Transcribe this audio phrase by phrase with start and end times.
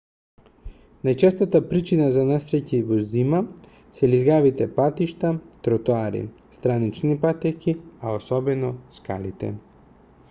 [1.07, 3.41] најчестата причина за несреќи во зима
[3.99, 5.33] се лизгавите патишта
[5.69, 6.25] тротоари
[6.59, 9.57] странични патеки а осебно скалите